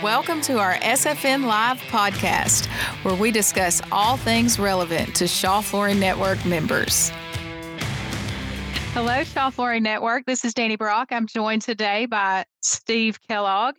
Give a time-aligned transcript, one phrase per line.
[0.00, 2.66] Welcome to our SFN Live podcast,
[3.04, 7.10] where we discuss all things relevant to Shaw Flooring Network members.
[8.94, 10.24] Hello, Shaw Flooring Network.
[10.24, 11.08] This is Dani Brock.
[11.10, 13.74] I'm joined today by Steve Kellogg.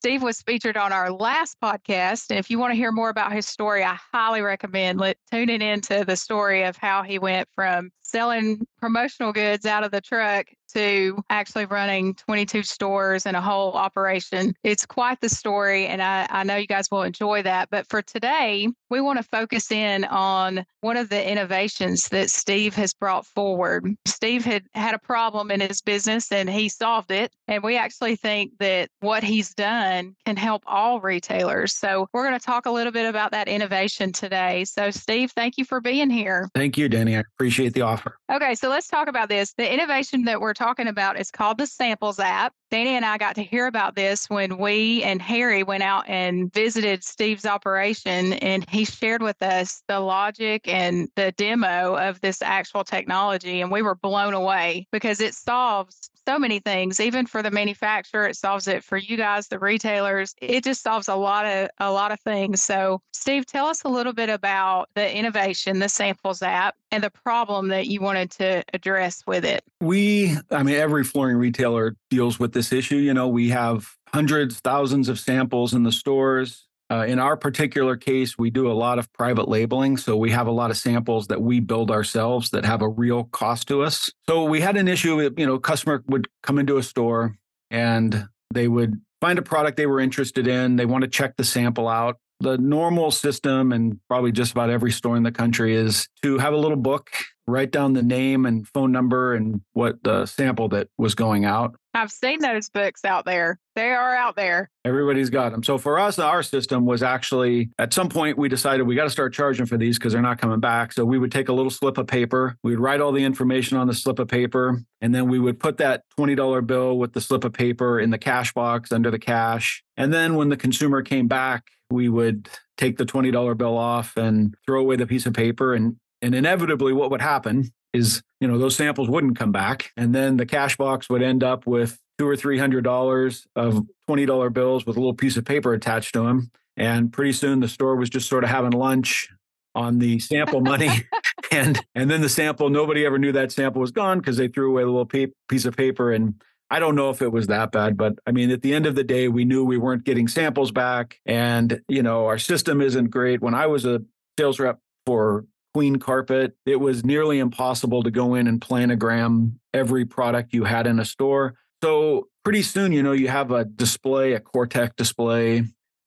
[0.00, 2.30] Steve was featured on our last podcast.
[2.30, 5.62] And if you want to hear more about his story, I highly recommend let, tuning
[5.62, 10.46] into the story of how he went from selling promotional goods out of the truck
[10.74, 14.54] to actually running 22 stores and a whole operation.
[14.62, 17.70] It's quite the story, and I, I know you guys will enjoy that.
[17.70, 22.74] But for today, we want to focus in on one of the innovations that Steve
[22.74, 23.86] has brought forward.
[24.06, 27.32] Steve had had a problem in his business and he solved it.
[27.48, 31.74] And we actually think that what he's done can help all retailers.
[31.74, 34.64] So we're going to talk a little bit about that innovation today.
[34.64, 36.48] So, Steve, thank you for being here.
[36.54, 37.16] Thank you, Dani.
[37.16, 38.18] I appreciate the offer.
[38.32, 39.54] Okay, so let's talk about this.
[39.56, 42.54] The innovation that we're talking about is called the Samples app.
[42.72, 46.52] Dani and I got to hear about this when we and Harry went out and
[46.52, 52.40] visited Steve's operation, and he shared with us the logic and the demo of this
[52.40, 53.60] actual technology.
[53.60, 58.26] And we were blown away because it solves so many things even for the manufacturer
[58.26, 61.90] it solves it for you guys the retailers it just solves a lot of a
[61.90, 66.42] lot of things so steve tell us a little bit about the innovation the samples
[66.42, 71.04] app and the problem that you wanted to address with it we i mean every
[71.04, 75.82] flooring retailer deals with this issue you know we have hundreds thousands of samples in
[75.82, 79.96] the stores uh, in our particular case, we do a lot of private labeling.
[79.96, 83.24] So we have a lot of samples that we build ourselves that have a real
[83.24, 84.10] cost to us.
[84.28, 87.36] So we had an issue with, you know, customer would come into a store
[87.70, 90.76] and they would find a product they were interested in.
[90.76, 92.18] They want to check the sample out.
[92.40, 96.52] The normal system, and probably just about every store in the country, is to have
[96.52, 97.10] a little book,
[97.46, 101.76] write down the name and phone number and what the sample that was going out.
[101.96, 103.60] I've seen those books out there.
[103.76, 104.68] They are out there.
[104.84, 105.62] Everybody's got them.
[105.62, 109.10] So for us, our system was actually at some point we decided we got to
[109.10, 110.92] start charging for these because they're not coming back.
[110.92, 113.76] So we would take a little slip of paper, we would write all the information
[113.76, 117.20] on the slip of paper, and then we would put that $20 bill with the
[117.20, 119.84] slip of paper in the cash box under the cash.
[119.96, 124.54] And then when the consumer came back, we would take the $20 bill off and
[124.66, 128.58] throw away the piece of paper and and inevitably what would happen is you know
[128.58, 132.26] those samples wouldn't come back and then the cash box would end up with two
[132.26, 136.14] or three hundred dollars of twenty dollar bills with a little piece of paper attached
[136.14, 139.28] to them and pretty soon the store was just sort of having lunch
[139.74, 141.06] on the sample money
[141.52, 144.70] and and then the sample nobody ever knew that sample was gone because they threw
[144.70, 146.34] away the little piece of paper and
[146.70, 148.94] I don't know if it was that bad, but I mean, at the end of
[148.94, 151.20] the day, we knew we weren't getting samples back.
[151.26, 153.42] And, you know, our system isn't great.
[153.42, 154.02] When I was a
[154.38, 156.56] sales rep for queen carpet.
[156.64, 161.04] It was nearly impossible to go in and planogram every product you had in a
[161.04, 161.54] store.
[161.82, 165.64] So pretty soon, you know, you have a display, a COREtec display,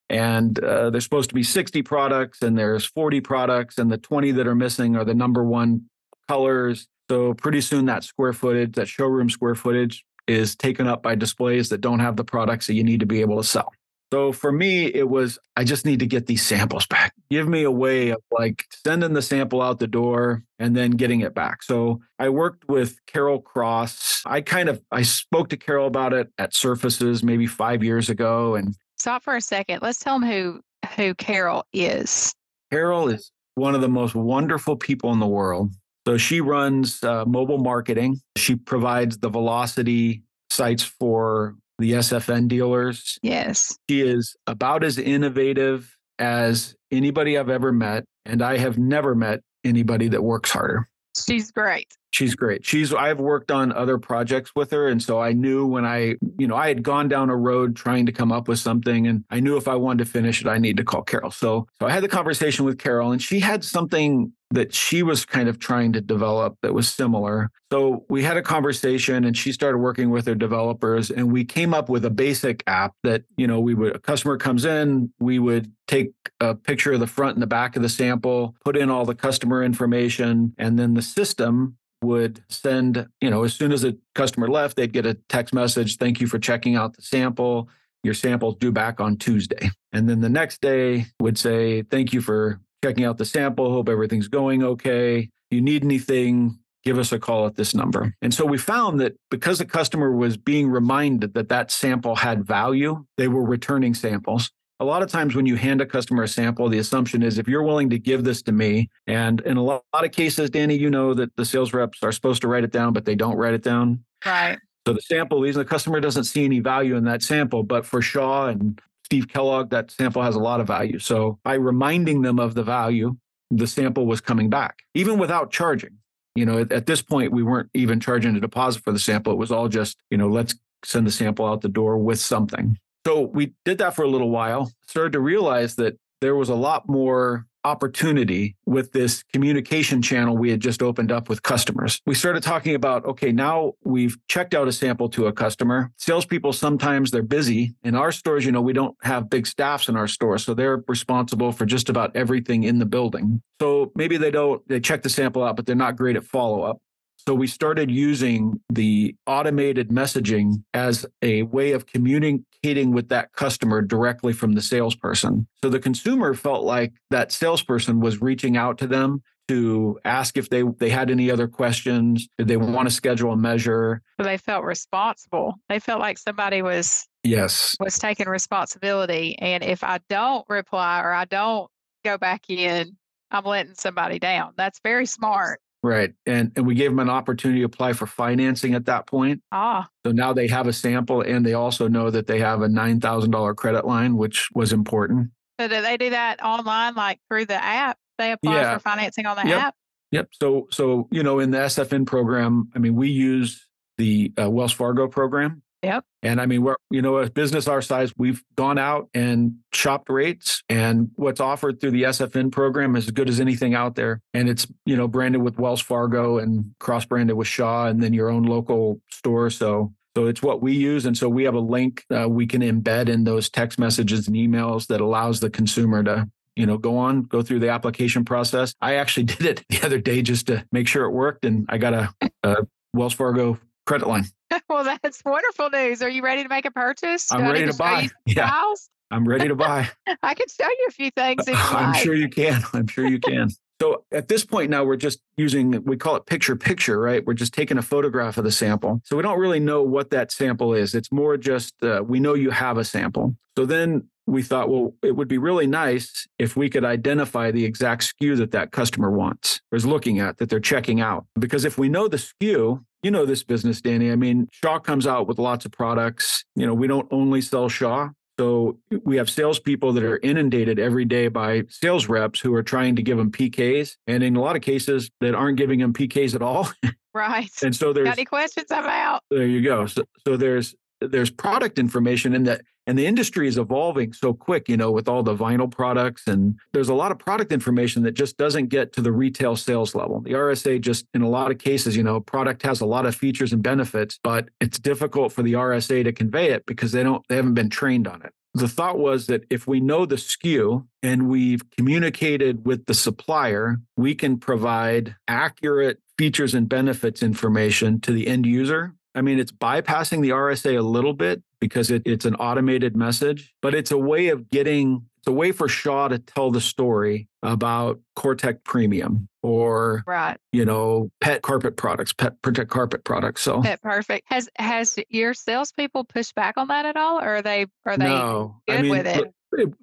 [0.09, 4.31] and uh, there's supposed to be 60 products, and there's 40 products, and the 20
[4.31, 5.89] that are missing are the number one
[6.27, 6.87] colors.
[7.09, 11.69] So pretty soon, that square footage, that showroom square footage, is taken up by displays
[11.69, 13.71] that don't have the products that you need to be able to sell.
[14.11, 17.13] So for me, it was I just need to get these samples back.
[17.29, 21.21] Give me a way of like sending the sample out the door and then getting
[21.21, 21.63] it back.
[21.63, 24.23] So I worked with Carol Cross.
[24.25, 28.55] I kind of I spoke to Carol about it at Surfaces maybe five years ago.
[28.55, 29.79] And stop for a second.
[29.81, 30.61] Let's tell them who
[30.95, 32.33] who Carol is.
[32.71, 35.73] Carol is one of the most wonderful people in the world.
[36.07, 38.21] So she runs uh, mobile marketing.
[38.37, 43.17] She provides the velocity sites for the SFN dealers.
[43.21, 43.77] Yes.
[43.89, 48.05] She is about as innovative as anybody I've ever met.
[48.25, 50.87] And I have never met anybody that works harder.
[51.25, 51.87] She's great.
[52.11, 52.65] She's great.
[52.65, 56.47] She's I've worked on other projects with her and so I knew when I, you
[56.47, 59.39] know, I had gone down a road trying to come up with something and I
[59.39, 61.31] knew if I wanted to finish it I need to call Carol.
[61.31, 65.25] So so I had the conversation with Carol and she had something that she was
[65.25, 67.51] kind of trying to develop that was similar.
[67.71, 71.73] So we had a conversation and she started working with her developers and we came
[71.73, 75.39] up with a basic app that, you know, we would a customer comes in, we
[75.39, 78.89] would take a picture of the front and the back of the sample, put in
[78.89, 83.83] all the customer information, and then the system would send, you know, as soon as
[83.83, 87.69] a customer left, they'd get a text message, thank you for checking out the sample.
[88.03, 89.71] Your sample's due back on Tuesday.
[89.91, 93.71] And then the next day would say, thank you for checking out the sample.
[93.71, 95.29] Hope everything's going okay.
[95.49, 98.13] You need anything, give us a call at this number.
[98.21, 102.45] And so we found that because the customer was being reminded that that sample had
[102.45, 106.27] value, they were returning samples a lot of times when you hand a customer a
[106.27, 109.63] sample, the assumption is if you're willing to give this to me, and in a
[109.63, 112.71] lot, of cases, Dani, you know that the sales reps are supposed to write it
[112.71, 114.03] down, but they don't write it down.
[114.25, 114.59] Right.
[114.85, 118.01] So the sample, leaves, the customer doesn't see any value in that sample, but for
[118.01, 120.99] Shaw and Steve Kellogg, that sample has a lot of value.
[120.99, 123.17] So by reminding them of the value,
[123.49, 125.97] the sample was coming back, even without charging.
[126.35, 129.33] You know, at, at this point, we weren't even charging a deposit for the sample.
[129.33, 132.77] It was all just, you know, let's send the sample out the door with something.
[133.07, 136.55] So we did that for a little while, started to realize that there was a
[136.55, 142.01] lot more opportunity with this communication channel we had just opened up with customers.
[142.05, 145.89] We started talking about okay, now we've checked out a sample to a customer.
[145.95, 147.75] Salespeople sometimes they're busy.
[147.81, 150.83] In our stores, you know, we don't have big staffs in our stores, so they're
[150.85, 153.41] responsible for just about everything in the building.
[153.61, 156.63] So maybe they don't they check the sample out, but they're not great at follow
[156.63, 156.81] up.
[157.27, 163.81] So we started using the automated messaging as a way of communicating with that customer
[163.81, 165.45] directly from the salesperson.
[165.61, 170.49] So the consumer felt like that salesperson was reaching out to them to ask if
[170.49, 174.01] they they had any other questions, did they want to schedule a measure?
[174.17, 175.55] So they felt responsible.
[175.67, 181.11] They felt like somebody was yes was taking responsibility and if I don't reply or
[181.11, 181.69] I don't
[182.05, 182.95] go back in,
[183.31, 184.53] I'm letting somebody down.
[184.55, 185.59] That's very smart.
[185.87, 186.13] Right.
[186.25, 189.41] And and we gave them an opportunity to apply for financing at that point.
[189.51, 189.87] Ah.
[190.05, 193.55] So now they have a sample and they also know that they have a $9,000
[193.55, 195.29] credit line, which was important.
[195.59, 197.97] So do they do that online, like through the app?
[198.17, 198.73] They apply Yeah.
[198.73, 199.61] for financing on the Yep.
[199.61, 199.75] app?
[200.11, 200.29] Yep.
[200.33, 203.65] So so you know in the SFN program, I mean we use
[203.97, 205.61] the uh, Wells Fargo program.
[205.87, 206.03] Yep.
[206.21, 210.09] And I mean we're you know a business our size, we've gone out and shopped
[210.09, 214.21] rates, and what's offered through the SFN program is as good as anything out there.
[214.33, 218.13] And it's you know branded with Wells Fargo and cross branded with Shaw, and then
[218.13, 219.49] your own local store.
[219.49, 222.61] So so it's what we use, and so we have a link uh, we can
[222.61, 226.97] embed in those text messages and emails that allows the consumer to you know go
[226.97, 230.65] on go through the application process i actually did it the other day just to
[230.71, 232.09] make sure it worked and i got a,
[232.41, 232.55] a
[232.93, 234.25] wells fargo credit line.
[234.69, 236.01] Well, that's wonderful news.
[236.01, 237.31] Are you ready to make a purchase?
[237.31, 238.07] i'm ready to buy.
[238.25, 238.49] yeah.
[238.49, 238.89] files?
[239.11, 239.89] i'm ready to buy.
[240.23, 242.03] I can show you a few things i'm like.
[242.03, 242.63] sure you can.
[242.73, 243.49] I'm sure you can.
[243.81, 247.25] So at this point now we're just using we call it picture picture right?
[247.25, 249.01] We're just taking a photograph of the sample.
[249.03, 250.95] So we don't really know what that sample is.
[250.95, 253.35] It's more just uh, we know you have a sample.
[253.57, 257.65] So then we thought well it would be really nice if we could identify the
[257.65, 261.25] exact sku that that customer wants or is looking at that they're checking out.
[261.37, 265.05] Because if we know the sku you know this business dani i mean shaw comes
[265.07, 268.09] out with lots of products you know we don't only sell shaw
[268.39, 272.95] so we have salespeople that are inundated every day by sales reps who are trying
[272.95, 276.35] to give them PKs, and in a lot of cases that aren't giving them PKs
[276.35, 276.69] at all.
[277.13, 277.49] Right.
[277.63, 278.67] and so there's Got any questions?
[278.69, 279.87] I'm there you go.
[279.87, 284.67] So, so there's there's product information in that, and the industry is evolving so quick.
[284.67, 288.13] You know, with all the vinyl products, and there's a lot of product information that
[288.13, 290.21] just doesn't get to the retail sales level.
[290.21, 293.15] The RSA just, in a lot of cases, you know, product has a lot of
[293.15, 297.23] features and benefits, but it's difficult for the RSA to convey it because they don't
[297.27, 298.33] they haven't been trained on it.
[298.53, 303.77] The thought was that if we know the SKU and we've communicated with the supplier,
[303.95, 308.95] we can provide accurate features and benefits information to the end user.
[309.17, 313.51] I mean, it's bypassing the RSA a little bit because it, it's an automated message,
[313.63, 317.27] but it's a way of getting, it's a way for Shaw to tell the story
[317.41, 320.37] about COREtec Premium or, Right.
[320.51, 323.41] you know, pet carpet products, pet protect carpet products.
[323.41, 324.25] So, Pet perfect.
[324.29, 328.05] Has has your salespeople pushed back on that at all, or are they are they
[328.05, 329.33] no, I good mean, with it?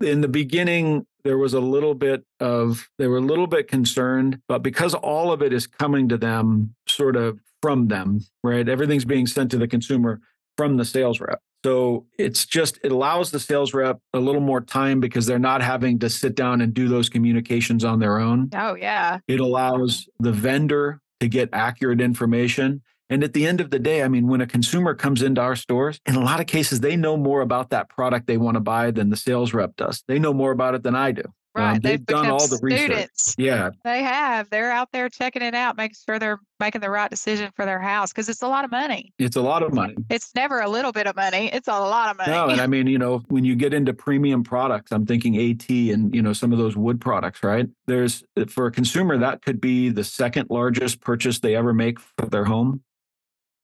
[0.03, 4.39] in the beginning there was a little bit of they were a little bit concerned
[4.47, 9.07] but because all of it is coming to them sort of from them right everything's
[9.15, 10.21] being sent to the consumer
[10.59, 14.61] from the sales rep so it's just it allows the sales rep a little more
[14.61, 18.51] time because they're not having to sit down and do those communications on their own
[18.55, 19.19] Oh yeah.
[19.27, 22.83] it allows the vendor to get accurate information.
[23.11, 25.57] And at the end of the day, I mean, when a consumer comes into our
[25.57, 28.61] stores, in a lot of cases, they know more about that product they want to
[28.61, 30.03] buy than the sales rep does.
[30.09, 31.23] They know more about it than I do.
[31.55, 31.75] Right.
[31.75, 32.81] Um, they've done become all the research.
[32.81, 33.35] students.
[33.39, 34.51] Yeah, They have.
[34.51, 37.79] They're out there checking it out, making sure they're making the right decision for their
[37.79, 39.13] house because it's a lot of money.
[39.19, 39.95] it's a lot of money.
[40.11, 41.51] It's never a little bit of money.
[41.53, 42.33] It's a lot of money.
[42.33, 45.69] No, and I mean, you know, when you get into premium products, I'm thinking AT
[45.69, 47.69] and, you know, some of those wood products, right?
[47.87, 52.27] There's, for a consumer, that could be the second largest purchase they ever make for
[52.27, 52.83] their home.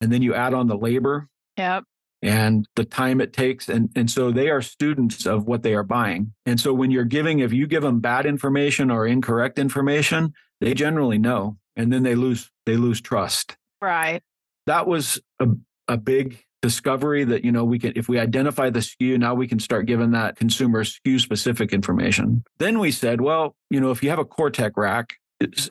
[0.01, 1.85] And then you add on the labor yep.
[2.23, 5.83] And the time it takes and and so they are students of what they are
[5.83, 6.33] buying.
[6.45, 10.75] And so when you're giving if you give them bad information or incorrect information they
[10.75, 13.57] generally know and then they lose they lose trust.
[13.81, 14.23] Right.
[14.67, 15.49] that was a,
[15.89, 19.49] a big discovery that you know we can if we identify the sku now we
[19.49, 22.45] can start giving that consumer sku specific information.
[22.59, 25.15] Then we said well you know if you have a COREtec rack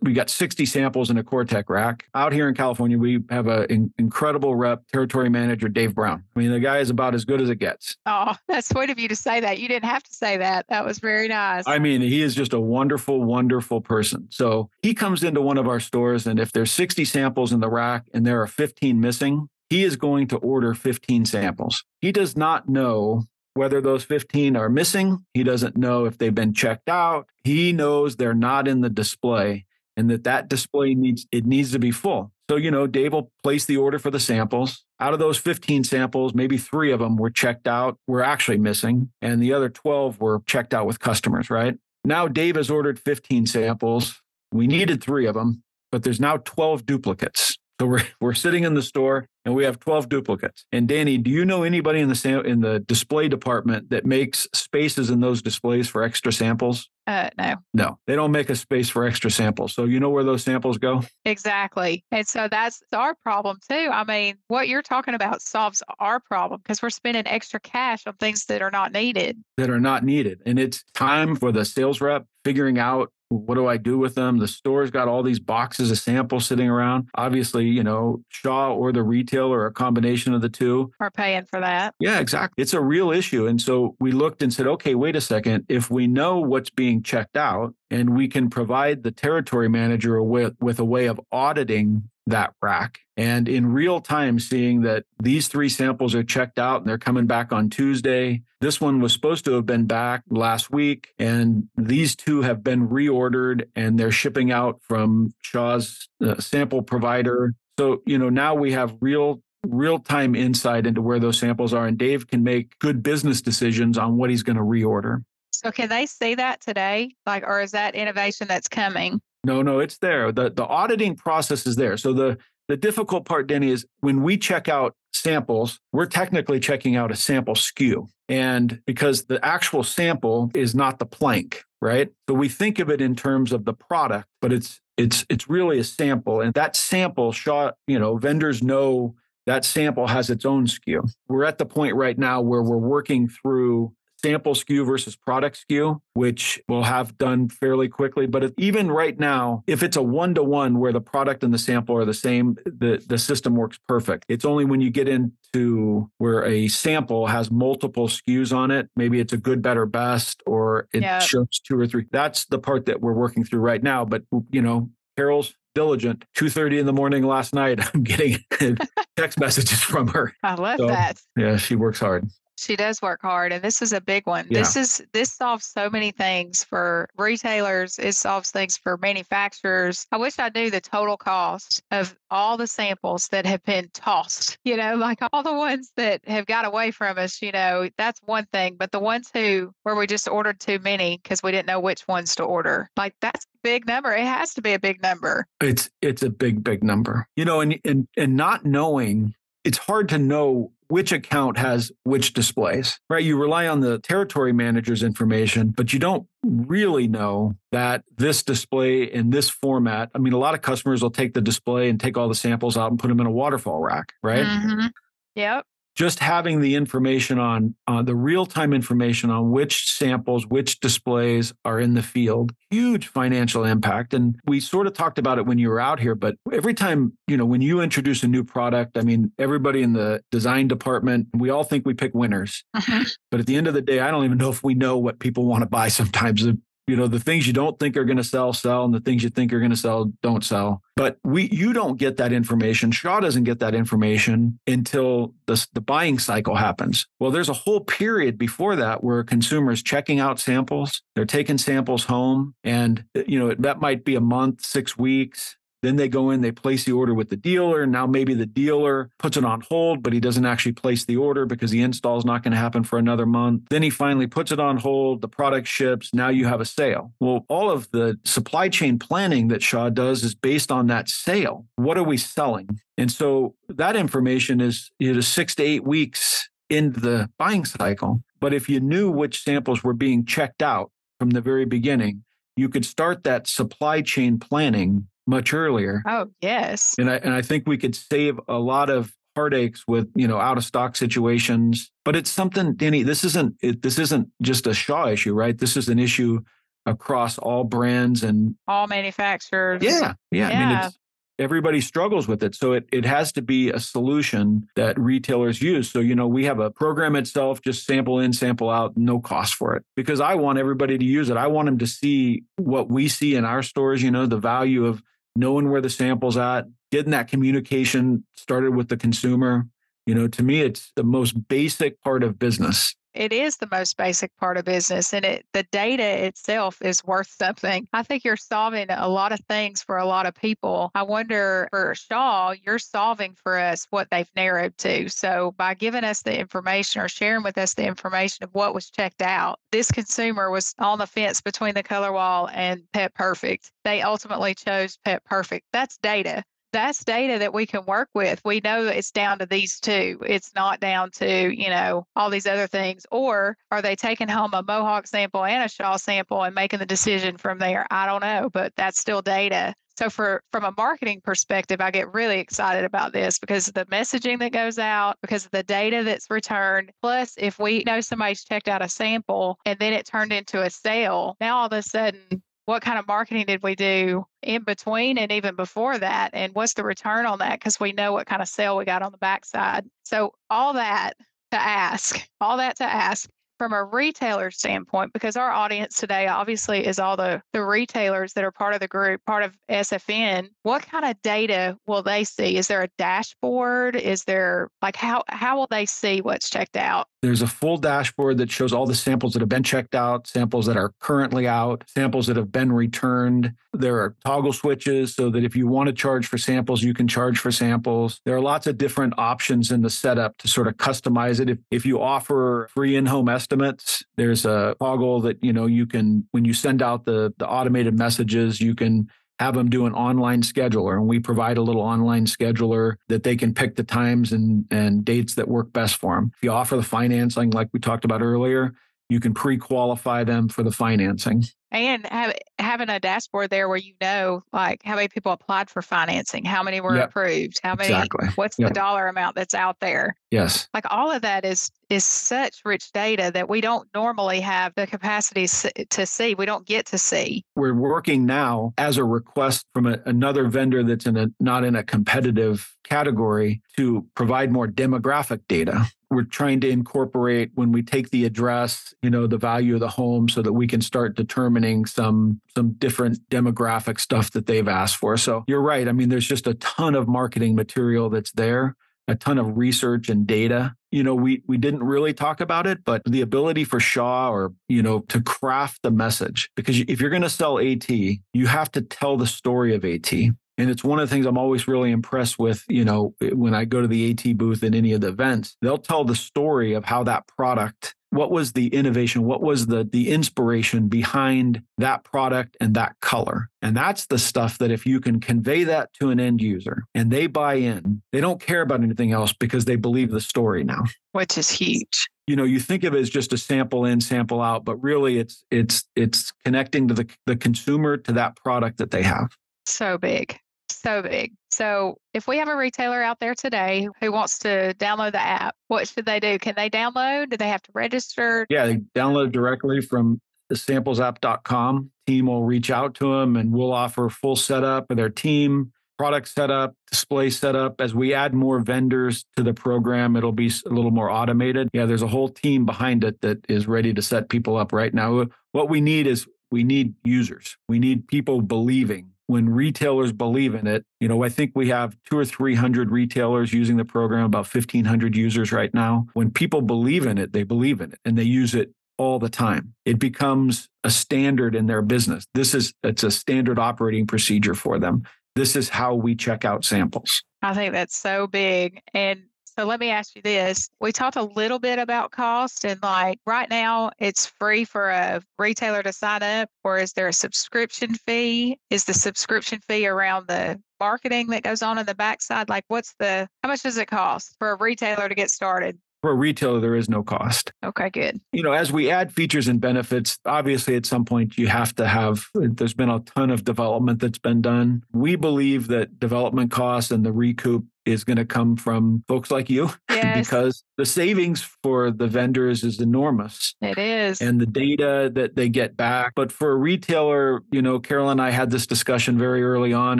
[0.02, 2.08] we got 60 samples in a COREtec rack.
[2.16, 6.24] Out here in California, we have an incredible rep, territory manager, Dave Brown.
[6.36, 7.96] I mean, the guy is about as good as it gets.
[8.06, 9.60] Oh, that's sweet of you to say that.
[9.60, 10.66] You didn't have to say that.
[10.70, 11.68] That was very nice.
[11.68, 14.28] I mean, he is just a wonderful, wonderful person.
[14.32, 17.70] So he comes into one of our stores, and if there's 60 samples in the
[17.70, 21.84] rack and there are 15 missing, he is going to order 15 samples.
[22.02, 25.26] He does not know whether those 15 are missing.
[25.34, 27.28] He doesn't know if they've been checked out.
[27.44, 29.66] He knows they're not in the display
[30.00, 32.32] and that that display needs it needs to be full.
[32.50, 34.86] So, you know, Dave will place the order for the samples.
[35.00, 39.12] Out of those 15 samples, maybe 3 of them were checked out, were actually missing,
[39.22, 41.78] and the other 12 were checked out with customers, right?
[42.06, 44.22] Now Dave has ordered 15 samples.
[44.52, 47.58] We needed 3 of them, but there's now 12 duplicates.
[47.80, 50.66] So we're we're sitting in the store and we have 12 duplicates.
[50.72, 55.10] And Dani, do you know anybody in the in the display department that makes spaces
[55.10, 56.90] in those displays for extra samples?
[57.08, 57.56] Uh, no.
[57.74, 59.74] No, they don't make a space for extra samples.
[59.74, 61.04] So you know where those samples go?
[61.26, 62.04] Exactly.
[62.12, 63.90] And so that's our problem too.
[63.92, 68.14] I mean, what you're talking about solves our problem because we're spending extra cash on
[68.16, 69.38] things that are not needed.
[69.58, 70.42] That are not needed.
[70.46, 74.40] And it's time for the sales rep figuring out what do I do with them?
[74.40, 77.10] The store's got all these boxes of samples sitting around.
[77.16, 81.60] Obviously, you know, Shaw or the retailer, a combination of the two, are paying for
[81.60, 81.94] that.
[82.00, 82.62] Yeah, exactly.
[82.62, 83.48] It's a real issue.
[83.48, 85.66] And so we looked and said, okay, wait a second.
[85.70, 90.56] If we know what's being checked out and we can provide the territory manager with,
[90.60, 95.68] with a way of auditing that rack and in real time seeing that these three
[95.68, 98.42] samples are checked out and they're coming back on Tuesday.
[98.62, 102.88] This one was supposed to have been back last week and these two have been
[102.88, 107.56] reordered and they're shipping out from Shaw's uh, sample provider.
[107.78, 111.86] So, you know, now we have real real time insight into where those samples are
[111.86, 115.24] and Dave can make good business decisions on what he's going to reorder.
[115.52, 117.16] So can they see that today?
[117.26, 119.20] Like or is that innovation that's coming?
[119.44, 120.32] No, no, it's there.
[120.32, 121.98] The the auditing process is there.
[121.98, 126.96] So the the difficult part, Dani, is when we check out samples, we're technically checking
[126.96, 128.08] out a sample SKU.
[128.28, 132.10] And because the actual sample is not the plank, right?
[132.28, 135.80] So we think of it in terms of the product, but it's it's it's really
[135.80, 136.42] a sample.
[136.42, 139.16] And that sample shot, you know, vendors know
[139.48, 141.10] that sample has its own SKU.
[141.28, 146.00] We're at the point right now where we're working through sample SKU versus product SKU,
[146.14, 148.28] which we'll have done fairly quickly.
[148.28, 151.58] But even right now, if it's a one to one where the product and the
[151.58, 154.26] sample are the same, the, the system works perfect.
[154.28, 159.20] It's only when you get into where a sample has multiple SKUs on it, maybe
[159.20, 161.22] it's a good, better, best, or it yep.
[161.22, 162.06] shows two or three.
[162.12, 164.06] That's the part that we're working through right now.
[164.06, 166.26] But, you know, Carol's diligent.
[166.38, 168.40] 2.30 in the morning last night, I'm getting
[169.16, 170.34] text messages from her.
[170.44, 171.22] I love so, that.
[171.38, 172.30] Yeah, she works hard.
[172.60, 174.46] She does work hard, and this is a big one.
[174.50, 174.60] Yeah.
[174.60, 177.98] This is this solves so many things for retailers.
[178.00, 180.06] It solves things for manufacturers.
[180.12, 184.58] I wish I knew the total cost of all the samples that have been tossed.
[184.64, 187.42] You know, like all the ones that have got away from us.
[187.42, 191.20] You know, that's one thing, but the ones who where we just ordered too many
[191.22, 194.12] because we didn't know which ones to order, like that's a big number.
[194.12, 195.46] It has to be a big number.
[195.62, 197.28] It's it's a big big number.
[197.36, 202.34] You know, and and and not knowing it's hard to know which account has which
[202.34, 203.24] displays, right?
[203.24, 209.04] You rely on the territory manager's information, but you don't really know that this display
[209.04, 210.10] in this format.
[210.16, 212.76] I mean, a lot of customers will take the display and take all the samples
[212.76, 214.46] out and put them in a waterfall rack, right?
[214.46, 214.88] Mm-hmm.
[215.36, 215.66] Yep
[216.00, 221.52] just having the information on uh, the real time information on which samples, which displays
[221.66, 224.14] are in the field, huge financial impact.
[224.14, 227.12] And we sort of talked about it when you were out here, but every time,
[227.28, 231.28] you know, when you introduce a new product, I mean, everybody in the design department,
[231.34, 232.64] we all think we pick winners.
[232.74, 233.04] Uh-huh.
[233.30, 235.20] But at the end of the day, I don't even know if we know what
[235.20, 236.48] people want to buy sometimes
[236.90, 239.24] you know the things you don't think are going to sell sell and the things
[239.24, 240.82] you think are going to sell don't sell.
[240.96, 242.92] But we you don't get that information.
[242.92, 247.08] Shaw doesn't get that information until the, the buying cycle happens.
[247.20, 251.04] Well there's a whole period before that where consumers checking out samples.
[251.16, 255.96] They're taking samples home and you know that might be a month six weeks then
[255.96, 257.86] they go in, they place the order with the dealer.
[257.86, 261.46] Now maybe the dealer puts it on hold, but he doesn't actually place the order
[261.46, 263.64] because the install is not going to happen for another month.
[263.70, 267.14] Then he finally puts it on hold, the product ships, now you have a sale.
[267.20, 271.66] Well, all of the supply chain planning that Shaw does is based on that sale.
[271.76, 272.82] What are we selling?
[272.98, 278.22] And so that information is you know, six to eight weeks into the buying cycle.
[278.40, 282.24] But if you knew which samples were being checked out from the very beginning,
[282.56, 286.02] you could start that supply chain planning much earlier.
[286.08, 286.96] Oh, yes.
[286.98, 290.40] And I and I think we could save a lot of heartaches with you know
[290.40, 291.92] out of stock situations.
[292.04, 293.06] But it's something, Dani.
[293.06, 295.58] This isn't it, this isn't just a Shaw issue, right?
[295.58, 296.42] This is an issue
[296.86, 299.84] across all brands and all manufacturers.
[299.84, 300.14] Yeah.
[300.32, 300.50] Yeah.
[300.50, 300.50] yeah.
[300.50, 300.98] I mean, it's,
[301.40, 302.56] everybody struggles with it.
[302.56, 305.90] So it, it has to be a solution that retailers use.
[305.90, 309.54] So, you know, we have a program itself, just sample in, sample out, no cost
[309.54, 311.38] for it because I want everybody to use it.
[311.38, 314.86] I want them to see what we see in our stores, you know, the value
[314.86, 315.02] of
[315.36, 319.68] knowing where the sample's at, getting that communication started with the consumer.
[320.06, 323.98] You know, to me, it's the most basic part of business it is the most
[323.98, 327.86] basic part of business and it the data itself is worth something.
[327.92, 330.90] I think you're solving a lot of things for a lot of people.
[330.96, 335.10] I wonder for Shaw, you're solving for us what they've narrowed to.
[335.10, 338.90] So by giving us the information or sharing with us the information of what was
[338.90, 343.70] checked out, this consumer was on the fence between the color wall and Pet Perfect.
[343.84, 345.66] They ultimately chose Pet Perfect.
[345.74, 348.42] That's data that's data that we can work with.
[348.46, 350.20] We know it's down to these two.
[350.26, 353.06] It's not down to, you know, all these other things.
[353.12, 356.86] Or are they taking home a Mohawk sample and a Shaw sample and making the
[356.86, 357.86] decision from there?
[357.92, 359.74] I don't know, but that's still data.
[359.98, 363.84] So for from a marketing perspective, I get really excited about this because of the
[363.88, 366.94] messaging that goes out, because of the data that's returned.
[367.02, 370.70] Plus, if we know somebody's checked out a sample and then it turned into a
[370.70, 375.18] sale, now all of a sudden what kind of marketing did we do in between
[375.18, 376.30] and even before that?
[376.34, 377.60] And what's the return on that?
[377.60, 379.90] Because we know what kind of sale we got on the backside.
[380.04, 381.14] So, all that
[381.50, 386.86] to ask, all that to ask from a retailer standpoint, because our audience today obviously
[386.86, 390.84] is all the, the retailers that are part of the group, part of SFN, what
[390.84, 392.56] kind of data will they see?
[392.56, 393.96] Is there a dashboard?
[393.96, 397.08] Is there like how how will they see what's checked out?
[397.22, 400.66] There's a full dashboard that shows all the samples that have been checked out, samples
[400.68, 403.54] that are currently out, samples that have been returned.
[403.74, 407.08] There are toggle switches so that if you want to charge for samples, you can
[407.10, 408.22] charge for samples.
[408.26, 411.50] There are lots of different options in the setup to sort of customize it.
[411.50, 416.26] If, if you offer free in-home estimates, there's a toggle that, you know, you can,
[416.32, 419.10] when you send out the, the automated messages, you can
[419.40, 423.36] have them do an online scheduler and we provide a little online scheduler that they
[423.36, 426.76] can pick the times and, and dates that work best for them if you offer
[426.76, 428.74] the financing like we talked about earlier
[429.10, 433.94] you can pre-qualify them for the financing and have, having a dashboard there where you
[434.02, 437.10] know like how many people applied for financing how many were yep.
[437.10, 438.28] approved how many exactly.
[438.36, 438.70] what's yep.
[438.70, 442.92] the dollar amount that's out there yes like all of that is is such rich
[442.92, 445.48] data that we don't normally have the capacity
[445.90, 450.00] to see we don't get to see we're working now as a request from a,
[450.06, 455.88] another vendor that's in a not in a competitive category to provide more demographic data
[456.10, 459.90] we're trying to incorporate when we take the address you know the value of the
[459.90, 464.98] home so that we can start determining some some different demographic stuff that they've asked
[464.98, 465.18] for.
[465.18, 465.88] So you're right.
[465.88, 468.76] I mean there's just a ton of marketing material that's there
[469.10, 470.76] a ton of research and data.
[470.92, 474.54] You know we we didn't really talk about it but the ability for shaw or
[474.68, 478.72] you know to craft the message because if you're going to sell at you have
[478.72, 480.12] to tell the story of at
[480.60, 483.64] and it's one of the things I'm always really impressed with, you know, when I
[483.64, 486.84] go to the AT booth at any of the events, they'll tell the story of
[486.84, 492.58] how that product, what was the innovation, what was the the inspiration behind that product
[492.60, 493.50] and that color.
[493.62, 497.10] And that's the stuff that if you can convey that to an end user and
[497.10, 500.84] they buy in, they don't care about anything else because they believe the story now.
[501.14, 504.40] Which is huge you know you think of it as just a sample in sample
[504.40, 508.92] out but really it's it's it's connecting to the the consumer to that product that
[508.92, 510.40] they have so big
[510.82, 511.34] so big.
[511.52, 515.56] So, if we have a retailer out there today who wants to download the app,
[515.68, 516.38] what should they do?
[516.40, 517.30] Can they download?
[517.30, 518.46] Do they have to register?
[518.50, 521.92] Yeah, they download directly from samplesapp.com.
[522.08, 526.28] Team will reach out to them and we'll offer full setup of their team, product
[526.28, 527.82] setup, display setup.
[527.82, 531.70] As we add more vendors to the program, it'll be a little more automated.
[531.74, 534.94] Yeah, there's a whole team behind it that is ready to set people up right
[534.94, 535.26] now.
[535.52, 537.58] What we need is we need users.
[537.68, 540.84] We need people believing when retailers believe in it.
[541.00, 545.16] You know, I think we have two or 300 retailers using the program, about 1,500
[545.16, 546.08] users right now.
[546.14, 549.30] When people believe in it, they believe in it and they use it all the
[549.30, 549.76] time.
[549.86, 552.26] It becomes a standard in their business.
[552.34, 555.04] This is, it's a standard operating procedure for them.
[555.36, 557.24] This is how we check out samples.
[557.44, 558.82] I think that's so big.
[558.96, 559.26] And
[559.60, 560.70] so let me ask you this.
[560.80, 565.22] We talked a little bit about cost and like right now it's free for a
[565.38, 568.58] retailer to sign up or is there a subscription fee?
[568.70, 572.48] Is the subscription fee around the marketing that goes on in the backside?
[572.48, 575.78] Like what's the how much does it cost for a retailer to get started?
[576.02, 577.52] For a retailer, there is no cost.
[577.62, 578.22] Okay, good.
[578.32, 581.86] You know, as we add features and benefits, obviously at some point you have to
[581.86, 584.84] have, there's been a ton of development that's been done.
[584.94, 589.50] We believe that development costs and the recoup is going to come from folks like
[589.50, 594.22] you Yes, because the savings for the vendors is enormous it is.
[594.22, 596.14] and the data that they get back.
[596.16, 600.00] But for a retailer, you know, Carol and I had this discussion very early on.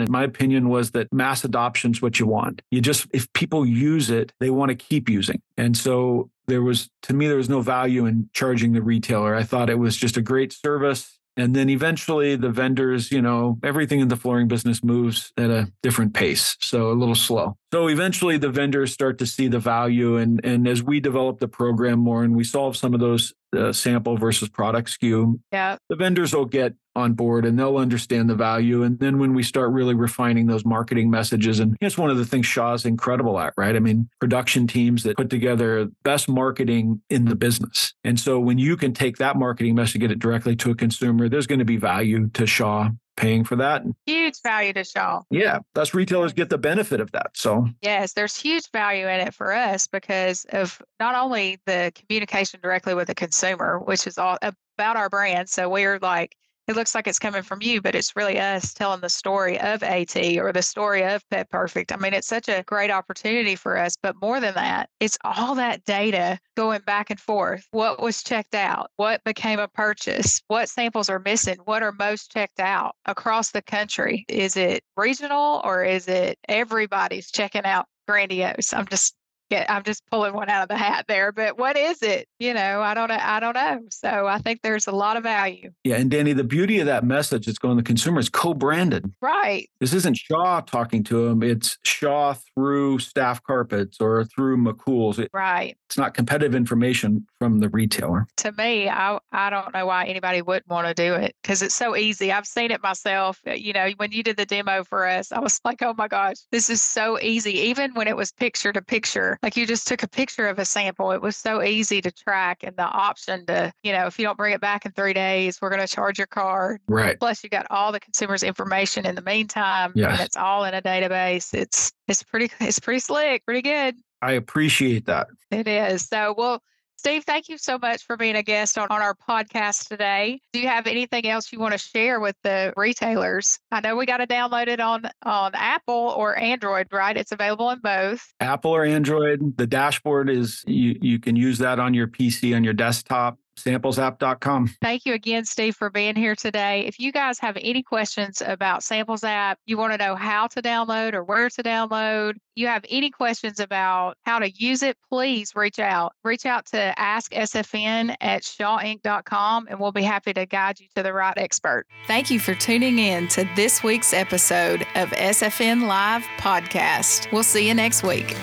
[0.00, 2.62] And my opinion was that mass adoption is what you want.
[2.70, 5.42] You just, if people use it, they want to keep using.
[5.56, 9.34] And so there was, to me, there was no value in charging the retailer.
[9.34, 11.18] I thought it was just a great service.
[11.36, 15.72] And then eventually the vendors, you know, everything in the flooring business moves at a
[15.82, 16.56] different pace.
[16.60, 17.56] So a little slow.
[17.72, 20.16] So eventually the vendors start to see the value.
[20.16, 23.72] And, and as we develop the program more and we solve some of those uh,
[23.72, 28.34] sample versus product SKU, yeah, the vendors will get on board and they'll understand the
[28.34, 28.82] value.
[28.82, 32.24] And then when we start really refining those marketing messages, and it's one of the
[32.24, 33.76] things Shaw's incredible at, right?
[33.76, 37.94] I mean, production teams that put together best marketing in the business.
[38.02, 40.74] And so when you can take that marketing message, and get it directly to a
[40.74, 43.82] consumer, there's going to be value to Shaw paying for that.
[44.06, 45.20] Huge value to Shaw.
[45.30, 47.30] yeah, us retailers get the benefit of that.
[47.34, 52.60] So Yes, there's huge value in it for us because of not only the communication
[52.62, 55.48] directly with the consumer, which is all about our brand.
[55.48, 56.34] So we're like,
[56.70, 59.82] it looks like it's coming from you, but it's really us telling the story of
[59.82, 61.92] AT or the story of Pet Perfect.
[61.92, 63.96] I mean, it's such a great opportunity for us.
[64.00, 67.66] But more than that, it's all that data going back and forth.
[67.72, 68.92] What was checked out?
[68.96, 70.40] What became a purchase?
[70.46, 71.58] What samples are missing?
[71.64, 74.24] What are most checked out across the country?
[74.28, 78.72] Is it regional or is it everybody's checking out grandiose?
[78.72, 79.16] I'm just
[79.50, 82.28] get I'm just pulling one out of the hat there, but what is it?
[82.38, 83.18] You know, I don't know.
[83.20, 83.80] I don't know.
[83.90, 85.70] So I think there's a lot of value.
[85.84, 89.12] yeah, and Dani, the beauty of that message that's going to the consumer is co-branded.
[89.20, 89.68] Right.
[89.80, 91.42] This isn't Shaw talking to him.
[91.42, 95.18] It's Shaw through Staff Carpets or through McCool's.
[95.18, 95.76] It- Right.
[95.88, 98.26] it's not competitive information from the retailer.
[98.38, 101.74] To me, I I don't know why anybody wouldn't want to do it because it's
[101.74, 102.32] so easy.
[102.32, 103.40] I've seen it myself.
[103.46, 106.08] Uh, You know, when you did the demo for us, I was like, oh my
[106.08, 107.52] gosh, this is so easy.
[107.58, 110.64] Even when it was picture to picture, like you just took a picture of a
[110.64, 114.24] sample, it was so easy to track and the option to, you know, if you
[114.24, 116.80] don't bring it back in three days, we're going to charge your card.
[116.88, 117.18] Right.
[117.18, 120.12] Plus, you got all the consumer's information in the meantime, Yes.
[120.12, 121.54] and it's all in a database.
[121.54, 123.96] It's it's pretty it's pretty slick, pretty good.
[124.22, 125.28] I appreciate that.
[125.50, 126.06] It is.
[126.06, 126.62] So, well,
[127.00, 130.38] Steve, thank you so much for being a guest on, on our podcast today.
[130.52, 133.58] Do you have anything else you want to share with the retailers?
[133.72, 137.16] I know we got to download it on on Apple or Android, right?
[137.16, 138.22] It's available in both.
[138.40, 142.64] Apple or Android, the dashboard is you, you can use that on your PC, on
[142.64, 144.68] your desktop, samplesapp.com.
[144.80, 146.86] Thank you again, Steve, for being here today.
[146.86, 150.62] If you guys have any questions about Samples app, you want to know how to
[150.62, 155.52] download or where to download, you have any questions about how to use it, please
[155.54, 156.12] reach out.
[156.24, 161.12] Reach out to AskSFN at shawinc.com and we'll be happy to guide you to the
[161.12, 161.86] right expert.
[162.06, 167.30] Thank you for tuning in to this week's episode of SFN Live Podcast.
[167.32, 168.36] We'll see you next week.